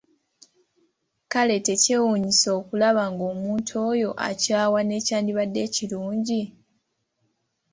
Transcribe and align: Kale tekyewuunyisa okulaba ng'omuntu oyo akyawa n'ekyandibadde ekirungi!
Kale 1.31 1.55
tekyewuunyisa 1.67 2.49
okulaba 2.59 3.03
ng'omuntu 3.13 3.73
oyo 3.89 4.09
akyawa 4.27 4.79
n'ekyandibadde 4.83 5.59
ekirungi! 5.67 6.41